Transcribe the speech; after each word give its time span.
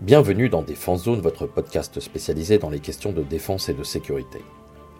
Bienvenue 0.00 0.48
dans 0.48 0.62
Défense 0.62 1.04
Zone, 1.04 1.20
votre 1.20 1.46
podcast 1.46 2.00
spécialisé 2.00 2.56
dans 2.56 2.70
les 2.70 2.80
questions 2.80 3.12
de 3.12 3.22
défense 3.22 3.68
et 3.68 3.74
de 3.74 3.84
sécurité. 3.84 4.38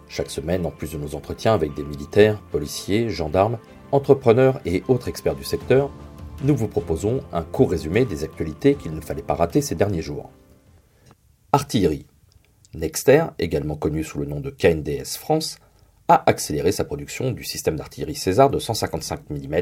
Chaque 0.07 0.29
semaine, 0.29 0.63
en 0.63 0.69
plus 0.69 0.91
de 0.91 0.99
nos 0.99 1.15
entretiens 1.15 1.55
avec 1.55 1.73
des 1.73 1.83
militaires, 1.83 2.39
policiers, 2.51 3.09
gendarmes, 3.09 3.57
entrepreneurs 3.91 4.61
et 4.63 4.83
autres 4.87 5.07
experts 5.07 5.33
du 5.33 5.43
secteur, 5.43 5.89
nous 6.43 6.55
vous 6.55 6.67
proposons 6.67 7.21
un 7.33 7.41
court 7.41 7.71
résumé 7.71 8.05
des 8.05 8.23
actualités 8.23 8.75
qu'il 8.75 8.93
ne 8.93 9.01
fallait 9.01 9.23
pas 9.23 9.33
rater 9.33 9.61
ces 9.61 9.73
derniers 9.73 10.03
jours. 10.03 10.29
Artillerie. 11.51 12.05
Nexter, 12.75 13.25
également 13.39 13.77
connu 13.77 14.03
sous 14.03 14.19
le 14.19 14.27
nom 14.27 14.39
de 14.39 14.51
KNDS 14.51 15.17
France, 15.17 15.57
a 16.09 16.29
accéléré 16.29 16.71
sa 16.71 16.85
production 16.85 17.31
du 17.31 17.43
système 17.43 17.75
d'artillerie 17.75 18.13
César 18.13 18.51
de 18.51 18.59
155 18.59 19.31
mm, 19.31 19.61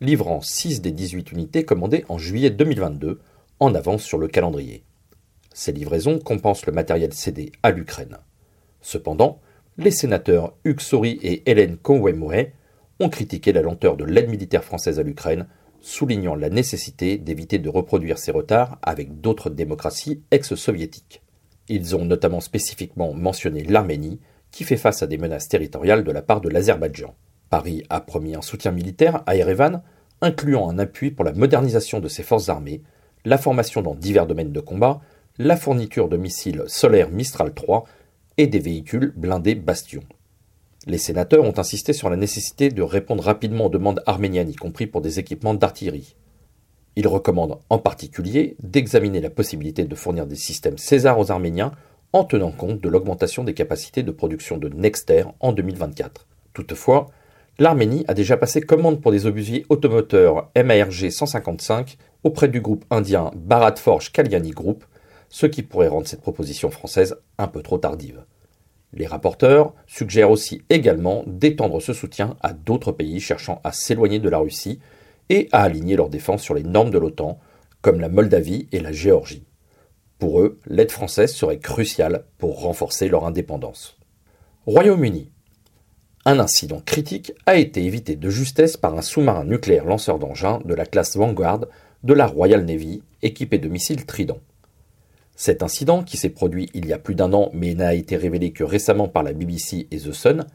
livrant 0.00 0.40
6 0.40 0.80
des 0.80 0.90
18 0.90 1.30
unités 1.30 1.64
commandées 1.64 2.04
en 2.08 2.18
juillet 2.18 2.50
2022, 2.50 3.20
en 3.62 3.74
avance 3.74 4.02
sur 4.02 4.18
le 4.18 4.26
calendrier. 4.26 4.82
Ces 5.54 5.72
livraisons 5.72 6.18
compensent 6.18 6.66
le 6.66 6.72
matériel 6.72 7.12
cédé 7.12 7.52
à 7.62 7.70
l'Ukraine. 7.70 8.18
Cependant, 8.80 9.40
les 9.78 9.92
sénateurs 9.92 10.54
Hugues 10.64 10.80
Sori 10.80 11.18
et 11.22 11.48
Hélène 11.48 11.76
Conway-Mouret 11.76 12.54
ont 12.98 13.08
critiqué 13.08 13.52
la 13.52 13.62
lenteur 13.62 13.96
de 13.96 14.04
l'aide 14.04 14.28
militaire 14.28 14.64
française 14.64 14.98
à 14.98 15.04
l'Ukraine, 15.04 15.46
soulignant 15.80 16.34
la 16.34 16.50
nécessité 16.50 17.18
d'éviter 17.18 17.58
de 17.58 17.68
reproduire 17.68 18.18
ces 18.18 18.32
retards 18.32 18.78
avec 18.82 19.20
d'autres 19.20 19.50
démocraties 19.50 20.22
ex-soviétiques. 20.32 21.22
Ils 21.68 21.94
ont 21.94 22.04
notamment 22.04 22.40
spécifiquement 22.40 23.14
mentionné 23.14 23.62
l'Arménie, 23.62 24.20
qui 24.50 24.64
fait 24.64 24.76
face 24.76 25.02
à 25.02 25.06
des 25.06 25.18
menaces 25.18 25.48
territoriales 25.48 26.04
de 26.04 26.10
la 26.10 26.22
part 26.22 26.40
de 26.40 26.48
l'Azerbaïdjan. 26.48 27.14
Paris 27.48 27.84
a 27.90 28.00
promis 28.00 28.34
un 28.34 28.42
soutien 28.42 28.72
militaire 28.72 29.22
à 29.26 29.36
Erevan, 29.36 29.82
incluant 30.20 30.68
un 30.68 30.78
appui 30.78 31.12
pour 31.12 31.24
la 31.24 31.32
modernisation 31.32 32.00
de 32.00 32.08
ses 32.08 32.22
forces 32.22 32.48
armées, 32.48 32.82
la 33.24 33.38
formation 33.38 33.82
dans 33.82 33.94
divers 33.94 34.26
domaines 34.26 34.52
de 34.52 34.60
combat, 34.60 35.00
la 35.38 35.56
fourniture 35.56 36.08
de 36.08 36.16
missiles 36.16 36.64
solaires 36.66 37.10
Mistral 37.10 37.54
3 37.54 37.84
et 38.36 38.46
des 38.46 38.58
véhicules 38.58 39.12
blindés 39.16 39.54
Bastion. 39.54 40.02
Les 40.86 40.98
sénateurs 40.98 41.44
ont 41.44 41.58
insisté 41.58 41.92
sur 41.92 42.10
la 42.10 42.16
nécessité 42.16 42.68
de 42.68 42.82
répondre 42.82 43.22
rapidement 43.22 43.66
aux 43.66 43.70
demandes 43.70 44.02
arméniennes, 44.06 44.50
y 44.50 44.56
compris 44.56 44.86
pour 44.86 45.00
des 45.00 45.20
équipements 45.20 45.54
d'artillerie. 45.54 46.16
Ils 46.96 47.06
recommandent 47.06 47.58
en 47.70 47.78
particulier 47.78 48.56
d'examiner 48.62 49.20
la 49.20 49.30
possibilité 49.30 49.84
de 49.84 49.94
fournir 49.94 50.26
des 50.26 50.36
systèmes 50.36 50.78
César 50.78 51.18
aux 51.18 51.30
Arméniens 51.30 51.72
en 52.12 52.24
tenant 52.24 52.50
compte 52.50 52.80
de 52.80 52.88
l'augmentation 52.88 53.44
des 53.44 53.54
capacités 53.54 54.02
de 54.02 54.10
production 54.10 54.58
de 54.58 54.68
Nexter 54.68 55.24
en 55.40 55.52
2024. 55.52 56.26
Toutefois, 56.52 57.06
l'Arménie 57.58 58.04
a 58.08 58.14
déjà 58.14 58.36
passé 58.36 58.60
commande 58.60 59.00
pour 59.00 59.12
des 59.12 59.24
obusiers 59.26 59.64
automoteurs 59.68 60.50
MARG 60.56 61.10
155 61.10 61.96
auprès 62.24 62.48
du 62.48 62.60
groupe 62.60 62.84
indien 62.90 63.30
Bharat 63.34 63.76
Forge 63.76 64.12
Kalyani 64.12 64.50
Group, 64.50 64.84
ce 65.28 65.46
qui 65.46 65.62
pourrait 65.62 65.88
rendre 65.88 66.06
cette 66.06 66.20
proposition 66.20 66.70
française 66.70 67.16
un 67.38 67.48
peu 67.48 67.62
trop 67.62 67.78
tardive. 67.78 68.24
Les 68.92 69.06
rapporteurs 69.06 69.72
suggèrent 69.86 70.30
aussi 70.30 70.62
également 70.68 71.24
d'étendre 71.26 71.80
ce 71.80 71.94
soutien 71.94 72.36
à 72.42 72.52
d'autres 72.52 72.92
pays 72.92 73.20
cherchant 73.20 73.60
à 73.64 73.72
s'éloigner 73.72 74.18
de 74.18 74.28
la 74.28 74.38
Russie 74.38 74.80
et 75.30 75.48
à 75.52 75.62
aligner 75.62 75.96
leur 75.96 76.10
défense 76.10 76.42
sur 76.42 76.54
les 76.54 76.62
normes 76.62 76.90
de 76.90 76.98
l'OTAN, 76.98 77.38
comme 77.80 78.00
la 78.00 78.10
Moldavie 78.10 78.68
et 78.70 78.80
la 78.80 78.92
Géorgie. 78.92 79.44
Pour 80.18 80.40
eux, 80.40 80.60
l'aide 80.66 80.92
française 80.92 81.32
serait 81.32 81.58
cruciale 81.58 82.24
pour 82.38 82.60
renforcer 82.60 83.08
leur 83.08 83.24
indépendance. 83.24 83.96
Royaume-Uni. 84.66 85.30
Un 86.24 86.38
incident 86.38 86.80
critique 86.84 87.32
a 87.46 87.56
été 87.56 87.84
évité 87.84 88.14
de 88.14 88.30
justesse 88.30 88.76
par 88.76 88.96
un 88.96 89.02
sous-marin 89.02 89.44
nucléaire 89.44 89.86
lanceur 89.86 90.20
d'engins 90.20 90.60
de 90.64 90.74
la 90.74 90.86
classe 90.86 91.16
Vanguard 91.16 91.62
de 92.02 92.14
la 92.14 92.26
Royal 92.26 92.64
Navy 92.64 93.02
équipé 93.22 93.58
de 93.58 93.68
missiles 93.68 94.06
Trident. 94.06 94.40
Cet 95.36 95.62
incident, 95.62 96.02
qui 96.02 96.16
s'est 96.16 96.30
produit 96.30 96.68
il 96.74 96.86
y 96.86 96.92
a 96.92 96.98
plus 96.98 97.14
d'un 97.14 97.32
an 97.32 97.50
mais 97.54 97.74
n'a 97.74 97.94
été 97.94 98.16
révélé 98.16 98.52
que 98.52 98.64
récemment 98.64 99.08
par 99.08 99.22
la 99.22 99.32
BBC 99.32 99.86
et 99.90 99.98
The 99.98 100.12
Sun, 100.12 100.46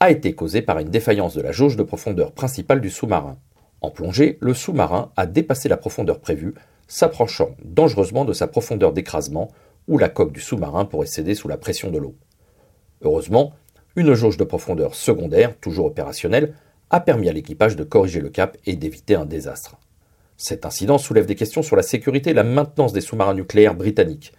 a 0.00 0.10
été 0.10 0.34
causé 0.34 0.62
par 0.62 0.78
une 0.78 0.90
défaillance 0.90 1.34
de 1.34 1.42
la 1.42 1.52
jauge 1.52 1.76
de 1.76 1.82
profondeur 1.82 2.32
principale 2.32 2.80
du 2.80 2.90
sous-marin. 2.90 3.36
En 3.80 3.90
plongée, 3.90 4.38
le 4.40 4.54
sous-marin 4.54 5.12
a 5.16 5.26
dépassé 5.26 5.68
la 5.68 5.76
profondeur 5.76 6.20
prévue 6.20 6.54
s'approchant 6.88 7.50
dangereusement 7.64 8.24
de 8.24 8.32
sa 8.32 8.46
profondeur 8.46 8.92
d'écrasement, 8.92 9.50
où 9.88 9.98
la 9.98 10.08
coque 10.08 10.32
du 10.32 10.40
sous-marin 10.40 10.84
pourrait 10.84 11.06
céder 11.06 11.34
sous 11.34 11.48
la 11.48 11.56
pression 11.56 11.90
de 11.90 11.98
l'eau. 11.98 12.14
Heureusement, 13.02 13.52
une 13.96 14.14
jauge 14.14 14.36
de 14.36 14.44
profondeur 14.44 14.94
secondaire, 14.94 15.56
toujours 15.58 15.86
opérationnelle, 15.86 16.54
a 16.90 17.00
permis 17.00 17.28
à 17.28 17.32
l'équipage 17.32 17.76
de 17.76 17.84
corriger 17.84 18.20
le 18.20 18.30
cap 18.30 18.56
et 18.66 18.76
d'éviter 18.76 19.14
un 19.14 19.26
désastre. 19.26 19.76
Cet 20.36 20.66
incident 20.66 20.98
soulève 20.98 21.26
des 21.26 21.34
questions 21.34 21.62
sur 21.62 21.76
la 21.76 21.82
sécurité 21.82 22.30
et 22.30 22.34
la 22.34 22.44
maintenance 22.44 22.92
des 22.92 23.00
sous-marins 23.00 23.34
nucléaires 23.34 23.74
britanniques. 23.74 24.32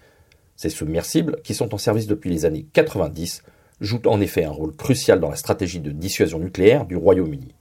Ces 0.56 0.70
submersibles, 0.70 1.42
qui 1.44 1.54
sont 1.54 1.74
en 1.74 1.78
service 1.78 2.08
depuis 2.08 2.30
les 2.30 2.46
années 2.46 2.68
90, 2.74 3.44
jouent 3.82 4.02
en 4.06 4.22
effet 4.22 4.44
un 4.44 4.52
rôle 4.52 4.76
crucial 4.76 5.20
dans 5.20 5.30
la 5.30 5.36
stratégie 5.36 5.80
de 5.80 5.92
dissuasion 5.92 6.40
nucléaire 6.40 6.86
du 6.86 6.96
Royaume-Uni. 6.96 7.54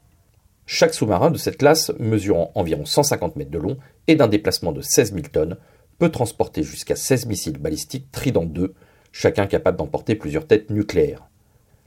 Chaque 0.67 0.95
sous-marin 0.95 1.31
de 1.31 1.39
cette 1.39 1.59
classe, 1.59 1.93
mesurant 1.99 2.51
environ 2.55 2.85
150 2.85 3.37
mètres 3.37 3.51
de 3.51 3.59
long 3.59 3.77
et 4.07 4.17
d'un 4.17 4.29
déplacement 4.29 4.73
de 4.73 4.81
16 4.81 5.13
000 5.15 5.27
tonnes, 5.33 5.57
peut 5.99 6.11
transporter 6.11 6.63
jusqu'à 6.63 6.97
16 6.97 7.27
missiles 7.27 7.59
balistiques 7.59 8.11
Trident 8.11 8.51
II, 8.55 8.69
chacun 9.13 9.47
capable 9.47 9.79
d'emporter 9.79 10.15
plusieurs 10.15 10.47
têtes 10.47 10.71
nucléaires. 10.71 11.29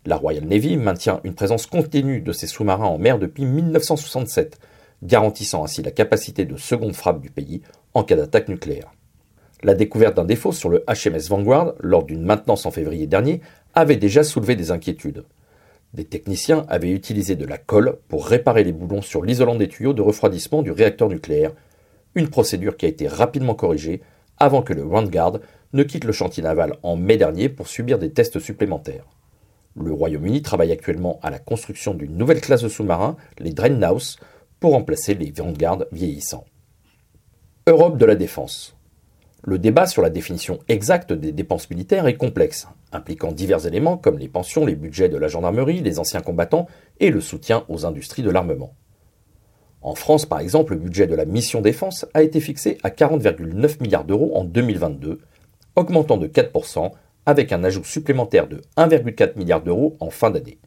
La 0.05 0.15
Royal 0.15 0.45
Navy 0.45 0.77
maintient 0.77 1.19
une 1.23 1.35
présence 1.35 1.65
continue 1.67 2.21
de 2.21 2.31
ces 2.31 2.47
sous-marins 2.47 2.85
en 2.85 2.97
mer 2.97 3.19
depuis 3.19 3.45
1967, 3.45 4.59
garantissant 5.03 5.63
ainsi 5.63 5.81
la 5.81 5.91
capacité 5.91 6.45
de 6.45 6.57
seconde 6.57 6.95
frappe 6.95 7.21
du 7.21 7.29
pays 7.29 7.61
en 7.93 8.03
cas 8.03 8.15
d'attaque 8.15 8.49
nucléaire. 8.49 8.91
La 9.63 9.73
découverte 9.73 10.15
d'un 10.15 10.25
défaut 10.25 10.51
sur 10.51 10.69
le 10.69 10.85
HMS 10.87 11.27
Vanguard 11.29 11.73
lors 11.79 12.03
d'une 12.03 12.23
maintenance 12.23 12.65
en 12.65 12.71
février 12.71 13.07
dernier 13.07 13.41
avait 13.73 13.97
déjà 13.97 14.23
soulevé 14.23 14.55
des 14.55 14.71
inquiétudes. 14.71 15.25
Des 15.93 16.05
techniciens 16.05 16.65
avaient 16.69 16.91
utilisé 16.91 17.35
de 17.35 17.45
la 17.45 17.57
colle 17.57 17.97
pour 18.07 18.27
réparer 18.27 18.63
les 18.63 18.71
boulons 18.71 19.01
sur 19.01 19.23
l'isolant 19.23 19.55
des 19.55 19.67
tuyaux 19.67 19.93
de 19.93 20.01
refroidissement 20.01 20.61
du 20.61 20.71
réacteur 20.71 21.09
nucléaire, 21.09 21.51
une 22.15 22.29
procédure 22.29 22.77
qui 22.77 22.85
a 22.85 22.89
été 22.89 23.07
rapidement 23.07 23.55
corrigée 23.55 24.01
avant 24.37 24.61
que 24.61 24.73
le 24.73 24.83
Vanguard 24.83 25.39
ne 25.73 25.83
quitte 25.83 26.05
le 26.05 26.11
chantier 26.13 26.43
naval 26.43 26.77
en 26.83 26.95
mai 26.95 27.17
dernier 27.17 27.49
pour 27.49 27.67
subir 27.67 27.99
des 27.99 28.11
tests 28.11 28.39
supplémentaires. 28.39 29.05
Le 29.75 29.91
Royaume-Uni 29.91 30.41
travaille 30.41 30.71
actuellement 30.71 31.19
à 31.21 31.29
la 31.29 31.39
construction 31.39 31.93
d'une 31.93 32.17
nouvelle 32.17 32.41
classe 32.41 32.63
de 32.63 32.69
sous-marins, 32.69 33.17
les 33.39 33.53
Dreadnoughts, 33.53 34.17
pour 34.59 34.71
remplacer 34.71 35.13
les 35.13 35.31
Vanguard 35.31 35.85
vieillissants. 35.91 36.45
Europe 37.67 37.97
de 37.97 38.05
la 38.05 38.15
défense. 38.15 38.75
Le 39.43 39.57
débat 39.57 39.85
sur 39.85 40.01
la 40.01 40.09
définition 40.09 40.59
exacte 40.67 41.13
des 41.13 41.31
dépenses 41.31 41.69
militaires 41.69 42.07
est 42.07 42.17
complexe, 42.17 42.67
impliquant 42.91 43.31
divers 43.31 43.65
éléments 43.65 43.97
comme 43.97 44.17
les 44.17 44.27
pensions, 44.27 44.65
les 44.65 44.75
budgets 44.75 45.07
de 45.07 45.17
la 45.17 45.29
gendarmerie, 45.29 45.79
les 45.79 45.97
anciens 45.97 46.19
combattants 46.19 46.67
et 46.99 47.09
le 47.09 47.21
soutien 47.21 47.63
aux 47.69 47.85
industries 47.85 48.23
de 48.23 48.29
l'armement. 48.29 48.73
En 49.81 49.95
France, 49.95 50.25
par 50.25 50.41
exemple, 50.41 50.73
le 50.73 50.79
budget 50.79 51.07
de 51.07 51.15
la 51.15 51.23
mission 51.23 51.61
défense 51.61 52.05
a 52.13 52.21
été 52.21 52.41
fixé 52.41 52.77
à 52.83 52.89
40,9 52.89 53.81
milliards 53.81 54.03
d'euros 54.03 54.35
en 54.35 54.43
2022, 54.43 55.21
augmentant 55.77 56.17
de 56.17 56.27
4% 56.27 56.91
avec 57.25 57.53
un 57.53 57.63
ajout 57.63 57.85
supplémentaire 57.85 58.47
de 58.47 58.61
1,4 58.75 59.37
milliard 59.37 59.61
d'euros 59.61 59.95
en 60.01 60.09
fin 60.09 60.31
d'année. 60.31 60.59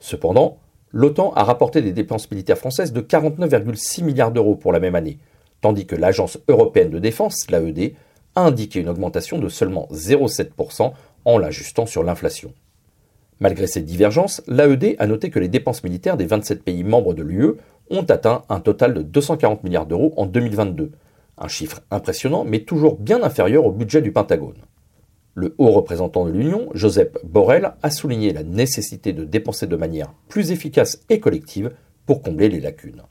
Cependant, 0.00 0.58
l'OTAN 0.94 1.32
a 1.34 1.42
rapporté 1.42 1.82
des 1.82 1.92
dépenses 1.92 2.30
militaires 2.30 2.56
françaises 2.56 2.92
de 2.92 3.00
49,6 3.00 4.04
milliards 4.04 4.30
d'euros 4.30 4.54
pour 4.54 4.72
la 4.72 4.78
même 4.78 4.94
année, 4.94 5.18
tandis 5.60 5.86
que 5.86 5.96
l'Agence 5.96 6.38
européenne 6.48 6.90
de 6.90 7.00
défense, 7.00 7.50
l'AED, 7.50 7.94
a 8.36 8.42
indiqué 8.42 8.78
une 8.78 8.88
augmentation 8.88 9.38
de 9.38 9.48
seulement 9.48 9.88
0,7% 9.92 10.92
en 11.24 11.38
l'ajustant 11.38 11.86
sur 11.86 12.04
l'inflation. 12.04 12.52
Malgré 13.40 13.66
ces 13.66 13.82
divergences, 13.82 14.40
l'AED 14.46 14.94
a 15.00 15.06
noté 15.08 15.30
que 15.30 15.40
les 15.40 15.48
dépenses 15.48 15.82
militaires 15.82 16.16
des 16.16 16.26
27 16.26 16.62
pays 16.62 16.84
membres 16.84 17.12
de 17.12 17.24
l'UE 17.24 17.54
ont 17.90 18.04
atteint 18.04 18.42
un 18.48 18.60
total 18.60 18.94
de 18.94 19.02
240 19.02 19.64
milliards 19.64 19.86
d'euros 19.86 20.14
en 20.16 20.26
2022, 20.26 20.92
un 21.38 21.48
chiffre 21.48 21.80
impressionnant 21.90 22.44
mais 22.44 22.60
toujours 22.60 22.98
bien 22.98 23.20
inférieur 23.24 23.66
au 23.66 23.72
budget 23.72 24.00
du 24.00 24.12
Pentagone. 24.12 24.62
Le 25.36 25.54
haut 25.58 25.72
représentant 25.72 26.24
de 26.24 26.30
l'Union, 26.30 26.68
Joseph 26.74 27.08
Borrell, 27.24 27.72
a 27.82 27.90
souligné 27.90 28.32
la 28.32 28.44
nécessité 28.44 29.12
de 29.12 29.24
dépenser 29.24 29.66
de 29.66 29.74
manière 29.74 30.14
plus 30.28 30.52
efficace 30.52 31.00
et 31.08 31.18
collective 31.18 31.72
pour 32.06 32.22
combler 32.22 32.48
les 32.48 32.60
lacunes. 32.60 33.02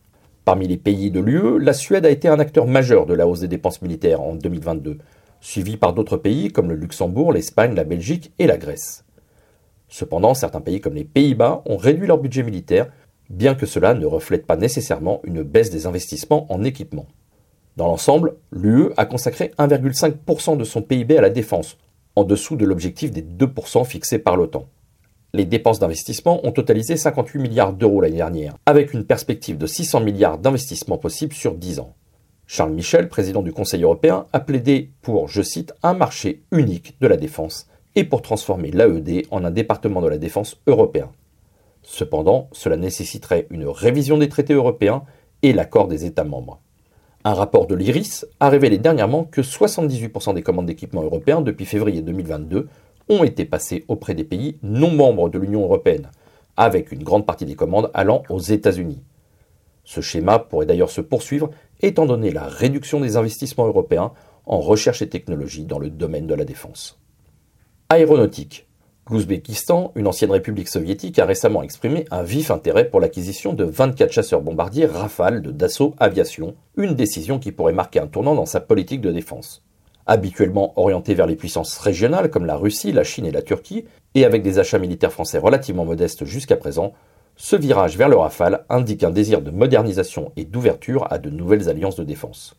Parmi 0.46 0.68
les 0.68 0.78
pays 0.78 1.12
de 1.12 1.20
l'UE, 1.20 1.60
la 1.60 1.74
Suède 1.74 2.06
a 2.06 2.10
été 2.10 2.30
un 2.30 2.40
acteur 2.40 2.66
majeur 2.66 3.06
de 3.06 3.14
la 3.14 3.28
hausse 3.28 3.42
des 3.42 3.50
dépenses 3.50 3.82
militaires 3.82 4.22
en 4.22 4.36
2022, 4.36 5.00
suivi 5.42 5.76
par 5.76 5.94
d'autres 5.94 6.16
pays 6.16 6.50
comme 6.50 6.70
le 6.70 6.76
Luxembourg, 6.76 7.34
l'Espagne, 7.34 7.76
la 7.76 7.84
Belgique 7.84 8.32
et 8.40 8.48
la 8.48 8.58
Grèce. 8.58 9.04
Cependant, 9.90 10.34
certains 10.34 10.62
pays 10.62 10.80
comme 10.80 10.96
les 10.96 11.04
Pays-Bas 11.04 11.62
ont 11.66 11.78
réduit 11.78 12.08
leur 12.08 12.20
budget 12.20 12.44
militaire, 12.44 12.88
bien 13.30 13.54
que 13.54 13.66
cela 13.66 13.94
ne 13.94 14.06
reflète 14.06 14.46
pas 14.46 14.56
nécessairement 14.56 15.20
une 15.26 15.44
baisse 15.44 15.72
des 15.72 15.88
investissements 15.88 16.52
en 16.52 16.64
équipement. 16.64 17.06
Dans 17.76 17.88
l'ensemble, 17.88 18.36
l'UE 18.52 18.92
a 18.96 19.06
consacré 19.06 19.52
1,5% 19.58 20.56
de 20.58 20.64
son 20.64 20.82
PIB 20.82 21.18
à 21.18 21.22
la 21.22 21.30
défense, 21.30 21.78
en 22.16 22.24
dessous 22.24 22.56
de 22.56 22.66
l'objectif 22.66 23.12
des 23.12 23.22
2% 23.22 23.86
fixé 23.86 24.20
par 24.20 24.38
l'OTAN. 24.38 24.68
Les 25.34 25.46
dépenses 25.46 25.80
d'investissement 25.80 26.46
ont 26.46 26.52
totalisé 26.52 26.96
58 26.96 27.40
milliards 27.40 27.74
d'euros 27.74 28.02
l'année 28.02 28.18
dernière, 28.18 28.56
avec 28.66 28.94
une 28.94 29.04
perspective 29.04 29.58
de 29.58 29.66
600 29.66 30.02
milliards 30.02 30.38
d'investissements 30.38 31.00
possibles 31.00 31.34
sur 31.34 31.56
10 31.56 31.80
ans. 31.80 31.96
Charles 32.46 32.74
Michel, 32.74 33.10
président 33.10 33.42
du 33.42 33.52
Conseil 33.52 33.84
européen, 33.84 34.26
a 34.32 34.40
plaidé 34.40 34.92
pour, 35.02 35.28
je 35.28 35.42
cite, 35.42 35.74
un 35.82 35.94
marché 35.94 36.44
unique 36.52 36.98
de 37.02 37.08
la 37.08 37.18
défense 37.18 37.68
et 37.96 38.04
pour 38.04 38.22
transformer 38.22 38.70
l'AED 38.70 39.26
en 39.32 39.44
un 39.44 39.52
département 39.52 40.02
de 40.02 40.08
la 40.08 40.18
défense 40.18 40.58
européen. 40.68 41.10
Cependant, 41.82 42.50
cela 42.52 42.78
nécessiterait 42.78 43.48
une 43.50 43.68
révision 43.68 44.18
des 44.18 44.30
traités 44.30 44.54
européens 44.54 45.04
et 45.42 45.54
l'accord 45.54 45.88
des 45.88 46.06
États 46.06 46.24
membres. 46.24 46.62
Un 47.26 47.34
rapport 47.34 47.68
de 47.68 47.76
l'IRIS 47.76 48.26
a 48.42 48.50
révélé 48.50 48.78
dernièrement 48.78 49.24
que 49.24 49.40
78% 49.42 50.34
des 50.34 50.42
commandes 50.42 50.66
d'équipements 50.66 51.04
européens 51.04 51.40
depuis 51.40 51.66
février 51.66 52.02
2022 52.02 52.68
ont 53.08 53.24
été 53.24 53.46
passées 53.46 53.86
auprès 53.88 54.14
des 54.14 54.26
pays 54.26 54.58
non 54.62 54.92
membres 54.92 55.30
de 55.30 55.40
l'Union 55.40 55.64
européenne, 55.64 56.12
avec 56.58 56.92
une 56.92 57.04
grande 57.04 57.26
partie 57.26 57.46
des 57.46 57.56
commandes 57.56 57.90
allant 57.94 58.24
aux 58.30 58.40
États-Unis. 58.40 59.02
Ce 59.86 60.02
schéma 60.02 60.38
pourrait 60.38 60.66
d'ailleurs 60.66 60.90
se 60.90 61.00
poursuivre 61.00 61.50
étant 61.82 62.06
donné 62.06 62.30
la 62.30 62.44
réduction 62.44 63.00
des 63.00 63.16
investissements 63.16 63.68
européens 63.68 64.12
en 64.46 64.60
recherche 64.60 65.02
et 65.02 65.10
technologie 65.10 65.64
dans 65.64 65.80
le 65.80 65.90
domaine 65.90 66.28
de 66.28 66.36
la 66.36 66.46
défense. 66.46 67.00
Aéronautique. 67.88 68.68
L'Ouzbékistan, 69.10 69.92
une 69.96 70.08
ancienne 70.08 70.32
république 70.32 70.70
soviétique, 70.70 71.20
a 71.20 71.26
récemment 71.26 71.62
exprimé 71.62 72.06
un 72.10 72.24
vif 72.24 72.52
intérêt 72.52 72.88
pour 72.88 73.02
l'acquisition 73.02 73.52
de 73.52 73.66
24 73.66 74.14
chasseurs 74.14 74.42
bombardiers 74.42 74.86
Rafale 74.86 75.42
de 75.42 75.52
Dassault 75.52 75.94
Aviation, 76.00 76.56
une 76.78 76.94
décision 76.94 77.38
qui 77.38 77.52
pourrait 77.52 77.74
marquer 77.74 78.00
un 78.00 78.08
tournant 78.08 78.34
dans 78.34 78.46
sa 78.46 78.62
politique 78.62 79.02
de 79.02 79.12
défense. 79.12 79.62
Habituellement 80.06 80.72
orienté 80.80 81.16
vers 81.16 81.28
les 81.28 81.36
puissances 81.36 81.78
régionales 81.80 82.30
comme 82.30 82.46
la 82.46 82.56
Russie, 82.56 82.94
la 82.94 83.04
Chine 83.04 83.26
et 83.26 83.32
la 83.32 83.42
Turquie, 83.42 83.84
et 84.16 84.24
avec 84.24 84.42
des 84.42 84.58
achats 84.58 84.80
militaires 84.80 85.12
français 85.12 85.38
relativement 85.38 85.84
modestes 85.84 86.24
jusqu'à 86.24 86.56
présent, 86.56 86.94
ce 87.36 87.58
virage 87.58 87.98
vers 87.98 88.10
le 88.10 88.16
Rafale 88.16 88.64
indique 88.70 89.04
un 89.04 89.12
désir 89.12 89.42
de 89.42 89.52
modernisation 89.52 90.32
et 90.38 90.46
d'ouverture 90.46 91.12
à 91.12 91.18
de 91.18 91.30
nouvelles 91.30 91.68
alliances 91.68 91.98
de 91.98 92.06
défense. 92.06 92.56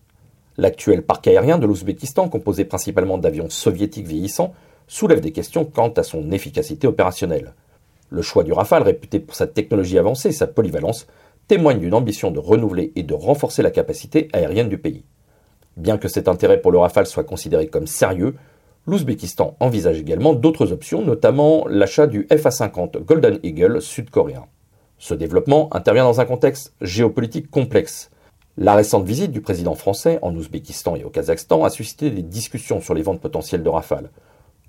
L'actuel 0.58 1.02
parc 1.02 1.26
aérien 1.26 1.58
de 1.58 1.66
l'Ouzbékistan, 1.66 2.28
composé 2.28 2.66
principalement 2.66 3.16
d'avions 3.16 3.48
soviétiques 3.48 4.06
vieillissants, 4.06 4.52
soulève 4.86 5.20
des 5.20 5.32
questions 5.32 5.64
quant 5.64 5.90
à 5.90 6.02
son 6.02 6.30
efficacité 6.30 6.86
opérationnelle. 6.86 7.54
Le 8.10 8.22
choix 8.22 8.44
du 8.44 8.52
Rafale, 8.52 8.82
réputé 8.82 9.18
pour 9.18 9.34
sa 9.34 9.46
technologie 9.46 9.98
avancée 9.98 10.28
et 10.28 10.32
sa 10.32 10.46
polyvalence, 10.46 11.06
témoigne 11.48 11.78
d'une 11.78 11.94
ambition 11.94 12.30
de 12.30 12.38
renouveler 12.38 12.92
et 12.96 13.02
de 13.02 13.14
renforcer 13.14 13.62
la 13.62 13.70
capacité 13.70 14.28
aérienne 14.32 14.68
du 14.68 14.78
pays. 14.78 15.04
Bien 15.76 15.98
que 15.98 16.08
cet 16.08 16.28
intérêt 16.28 16.60
pour 16.60 16.72
le 16.72 16.78
Rafale 16.78 17.06
soit 17.06 17.24
considéré 17.24 17.66
comme 17.66 17.86
sérieux, 17.86 18.34
l'Ouzbékistan 18.86 19.56
envisage 19.60 19.98
également 19.98 20.34
d'autres 20.34 20.72
options, 20.72 21.02
notamment 21.02 21.66
l'achat 21.68 22.06
du 22.06 22.26
FA-50 22.30 22.98
Golden 22.98 23.38
Eagle 23.42 23.80
sud-coréen. 23.80 24.46
Ce 24.98 25.14
développement 25.14 25.74
intervient 25.74 26.04
dans 26.04 26.20
un 26.20 26.24
contexte 26.24 26.74
géopolitique 26.80 27.50
complexe. 27.50 28.10
La 28.56 28.74
récente 28.74 29.04
visite 29.04 29.32
du 29.32 29.40
président 29.40 29.74
français 29.74 30.18
en 30.22 30.34
Ouzbékistan 30.36 30.94
et 30.96 31.04
au 31.04 31.10
Kazakhstan 31.10 31.64
a 31.64 31.70
suscité 31.70 32.10
des 32.10 32.22
discussions 32.22 32.80
sur 32.80 32.94
les 32.94 33.02
ventes 33.02 33.20
potentielles 33.20 33.64
de 33.64 33.68
Rafale. 33.68 34.10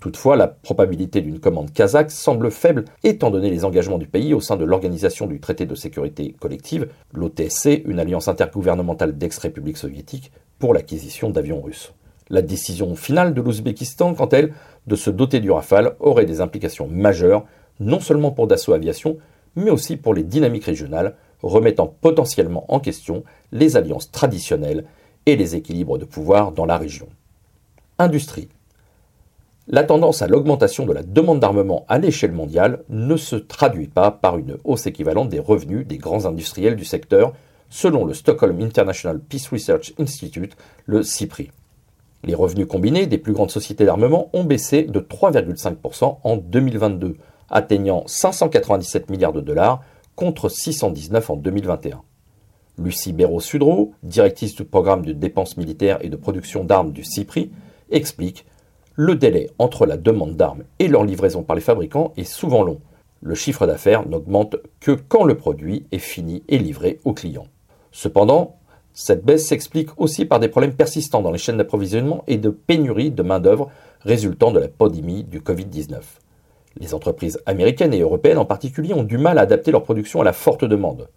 Toutefois, 0.00 0.36
la 0.36 0.48
probabilité 0.48 1.22
d'une 1.22 1.40
commande 1.40 1.72
kazakh 1.72 2.10
semble 2.10 2.50
faible 2.50 2.84
étant 3.02 3.30
donné 3.30 3.50
les 3.50 3.64
engagements 3.64 3.98
du 3.98 4.06
pays 4.06 4.34
au 4.34 4.40
sein 4.40 4.56
de 4.56 4.64
l'Organisation 4.64 5.26
du 5.26 5.40
traité 5.40 5.64
de 5.64 5.74
sécurité 5.74 6.34
collective, 6.38 6.88
l'OTSC, 7.14 7.82
une 7.86 7.98
alliance 7.98 8.28
intergouvernementale 8.28 9.16
d'ex-républiques 9.16 9.78
soviétiques, 9.78 10.32
pour 10.58 10.74
l'acquisition 10.74 11.30
d'avions 11.30 11.62
russes. 11.62 11.92
La 12.28 12.42
décision 12.42 12.94
finale 12.94 13.34
de 13.34 13.40
l'Ouzbékistan, 13.40 14.14
quant 14.14 14.26
à 14.26 14.38
elle, 14.38 14.52
de 14.86 14.96
se 14.96 15.10
doter 15.10 15.40
du 15.40 15.50
Rafale 15.50 15.96
aurait 16.00 16.26
des 16.26 16.40
implications 16.40 16.88
majeures, 16.88 17.44
non 17.80 18.00
seulement 18.00 18.32
pour 18.32 18.46
Dassault 18.46 18.72
Aviation, 18.72 19.18
mais 19.54 19.70
aussi 19.70 19.96
pour 19.96 20.12
les 20.12 20.24
dynamiques 20.24 20.64
régionales, 20.64 21.16
remettant 21.42 21.86
potentiellement 21.86 22.64
en 22.68 22.80
question 22.80 23.24
les 23.52 23.76
alliances 23.76 24.10
traditionnelles 24.10 24.84
et 25.24 25.36
les 25.36 25.56
équilibres 25.56 25.98
de 25.98 26.04
pouvoir 26.04 26.52
dans 26.52 26.66
la 26.66 26.76
région. 26.76 27.08
Industrie. 27.98 28.48
La 29.68 29.82
tendance 29.82 30.22
à 30.22 30.28
l'augmentation 30.28 30.86
de 30.86 30.92
la 30.92 31.02
demande 31.02 31.40
d'armement 31.40 31.84
à 31.88 31.98
l'échelle 31.98 32.30
mondiale 32.30 32.84
ne 32.88 33.16
se 33.16 33.34
traduit 33.34 33.88
pas 33.88 34.12
par 34.12 34.38
une 34.38 34.58
hausse 34.62 34.86
équivalente 34.86 35.28
des 35.28 35.40
revenus 35.40 35.84
des 35.84 35.98
grands 35.98 36.24
industriels 36.24 36.76
du 36.76 36.84
secteur, 36.84 37.32
selon 37.68 38.04
le 38.04 38.14
Stockholm 38.14 38.60
International 38.60 39.18
Peace 39.18 39.48
Research 39.50 39.92
Institute, 39.98 40.56
le 40.84 41.02
CIPRI. 41.02 41.50
Les 42.22 42.36
revenus 42.36 42.68
combinés 42.68 43.06
des 43.06 43.18
plus 43.18 43.32
grandes 43.32 43.50
sociétés 43.50 43.84
d'armement 43.84 44.30
ont 44.34 44.44
baissé 44.44 44.84
de 44.84 45.00
3,5% 45.00 46.18
en 46.22 46.36
2022, 46.36 47.16
atteignant 47.50 48.04
597 48.06 49.10
milliards 49.10 49.32
de 49.32 49.40
dollars 49.40 49.82
contre 50.14 50.48
619 50.48 51.30
en 51.30 51.36
2021. 51.36 52.02
Lucie 52.78 53.12
Béraud-Sudreau, 53.12 53.94
directrice 54.04 54.54
du 54.54 54.64
programme 54.64 55.04
de 55.04 55.12
dépenses 55.12 55.56
militaires 55.56 55.98
et 56.02 56.08
de 56.08 56.16
production 56.16 56.62
d'armes 56.62 56.92
du 56.92 57.02
CIPRI, 57.02 57.50
explique 57.90 58.46
le 58.96 59.14
délai 59.14 59.50
entre 59.58 59.84
la 59.84 59.98
demande 59.98 60.36
d'armes 60.36 60.64
et 60.78 60.88
leur 60.88 61.04
livraison 61.04 61.42
par 61.42 61.54
les 61.54 61.62
fabricants 61.62 62.12
est 62.16 62.24
souvent 62.24 62.62
long. 62.62 62.80
Le 63.22 63.34
chiffre 63.34 63.66
d'affaires 63.66 64.08
n'augmente 64.08 64.56
que 64.80 64.92
quand 64.92 65.24
le 65.24 65.36
produit 65.36 65.86
est 65.92 65.98
fini 65.98 66.42
et 66.48 66.58
livré 66.58 66.98
au 67.04 67.12
client. 67.12 67.46
Cependant, 67.92 68.56
cette 68.94 69.24
baisse 69.24 69.46
s'explique 69.46 69.90
aussi 69.98 70.24
par 70.24 70.40
des 70.40 70.48
problèmes 70.48 70.74
persistants 70.74 71.20
dans 71.20 71.30
les 71.30 71.38
chaînes 71.38 71.58
d'approvisionnement 71.58 72.24
et 72.26 72.38
de 72.38 72.48
pénurie 72.48 73.10
de 73.10 73.22
main-d'œuvre 73.22 73.70
résultant 74.00 74.50
de 74.50 74.60
la 74.60 74.68
pandémie 74.68 75.24
du 75.24 75.40
Covid-19. 75.40 76.00
Les 76.78 76.94
entreprises 76.94 77.40
américaines 77.44 77.92
et 77.92 78.00
européennes 78.00 78.38
en 78.38 78.44
particulier 78.46 78.94
ont 78.94 79.02
du 79.02 79.18
mal 79.18 79.38
à 79.38 79.42
adapter 79.42 79.72
leur 79.72 79.82
production 79.82 80.22
à 80.22 80.24
la 80.24 80.32
forte 80.32 80.64
demande. 80.64 81.08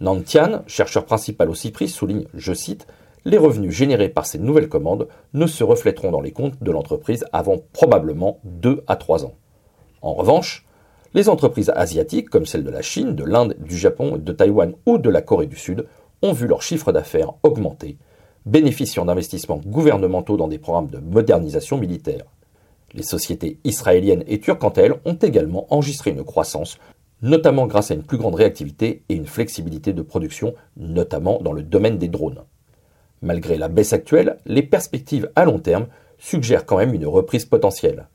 Nantian, 0.00 0.62
chercheur 0.66 1.04
principal 1.04 1.50
au 1.50 1.54
CIPRI, 1.54 1.88
souligne, 1.88 2.26
je 2.34 2.52
cite, 2.52 2.86
les 3.24 3.38
revenus 3.38 3.74
générés 3.74 4.08
par 4.08 4.26
ces 4.26 4.38
nouvelles 4.38 4.68
commandes 4.68 5.08
ne 5.34 5.46
se 5.46 5.64
reflèteront 5.64 6.10
dans 6.10 6.20
les 6.20 6.32
comptes 6.32 6.62
de 6.62 6.70
l'entreprise 6.70 7.24
avant 7.32 7.58
probablement 7.72 8.38
2 8.44 8.84
à 8.86 8.96
3 8.96 9.24
ans. 9.24 9.34
En 10.02 10.14
revanche, 10.14 10.66
les 11.14 11.28
entreprises 11.28 11.72
asiatiques 11.74 12.28
comme 12.28 12.46
celles 12.46 12.64
de 12.64 12.70
la 12.70 12.82
Chine, 12.82 13.14
de 13.14 13.24
l'Inde, 13.24 13.56
du 13.58 13.76
Japon, 13.76 14.18
de 14.18 14.32
Taïwan 14.32 14.74
ou 14.86 14.98
de 14.98 15.10
la 15.10 15.22
Corée 15.22 15.46
du 15.46 15.56
Sud 15.56 15.86
ont 16.22 16.32
vu 16.32 16.46
leur 16.46 16.62
chiffre 16.62 16.92
d'affaires 16.92 17.32
augmenter, 17.42 17.96
bénéficiant 18.46 19.04
d'investissements 19.04 19.60
gouvernementaux 19.64 20.36
dans 20.36 20.48
des 20.48 20.58
programmes 20.58 20.90
de 20.90 20.98
modernisation 20.98 21.78
militaire. 21.78 22.24
Les 22.94 23.02
sociétés 23.02 23.58
israéliennes 23.64 24.24
et 24.26 24.40
turques, 24.40 24.60
quant 24.60 24.68
à 24.70 24.82
elles, 24.82 25.00
ont 25.04 25.14
également 25.14 25.66
enregistré 25.72 26.10
une 26.10 26.24
croissance, 26.24 26.78
notamment 27.22 27.66
grâce 27.66 27.90
à 27.90 27.94
une 27.94 28.02
plus 28.02 28.18
grande 28.18 28.34
réactivité 28.34 29.02
et 29.08 29.14
une 29.14 29.26
flexibilité 29.26 29.92
de 29.92 30.02
production, 30.02 30.54
notamment 30.76 31.40
dans 31.42 31.52
le 31.52 31.62
domaine 31.62 31.98
des 31.98 32.08
drones. 32.08 32.42
Malgré 33.22 33.56
la 33.56 33.68
baisse 33.68 33.92
actuelle, 33.92 34.38
les 34.46 34.62
perspectives 34.62 35.30
à 35.36 35.44
long 35.44 35.58
terme 35.58 35.86
suggèrent 36.18 36.66
quand 36.66 36.78
même 36.78 36.94
une 36.94 37.06
reprise 37.06 37.44
potentielle. 37.44 38.08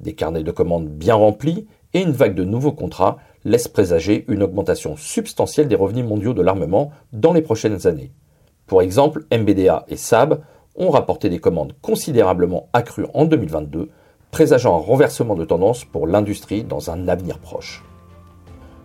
Des 0.00 0.14
carnets 0.14 0.42
de 0.42 0.50
commandes 0.50 0.88
bien 0.88 1.14
remplis 1.14 1.66
et 1.94 2.02
une 2.02 2.12
vague 2.12 2.34
de 2.34 2.44
nouveaux 2.44 2.72
contrats 2.72 3.18
laissent 3.44 3.68
présager 3.68 4.24
une 4.28 4.42
augmentation 4.42 4.96
substantielle 4.96 5.68
des 5.68 5.74
revenus 5.74 6.04
mondiaux 6.04 6.34
de 6.34 6.42
l'armement 6.42 6.92
dans 7.12 7.32
les 7.32 7.42
prochaines 7.42 7.86
années. 7.86 8.12
Pour 8.66 8.82
exemple, 8.82 9.24
MBDA 9.32 9.84
et 9.88 9.96
Saab 9.96 10.42
ont 10.76 10.90
rapporté 10.90 11.28
des 11.28 11.38
commandes 11.38 11.74
considérablement 11.80 12.68
accrues 12.72 13.06
en 13.14 13.24
2022, 13.24 13.88
présageant 14.30 14.76
un 14.76 14.80
renversement 14.80 15.34
de 15.34 15.44
tendance 15.44 15.84
pour 15.84 16.06
l'industrie 16.06 16.64
dans 16.64 16.90
un 16.90 17.08
avenir 17.08 17.38
proche. 17.38 17.82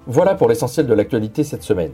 Voilà 0.07 0.35
pour 0.35 0.49
l'essentiel 0.49 0.87
de 0.87 0.93
l'actualité 0.93 1.43
cette 1.43 1.63
semaine. 1.63 1.93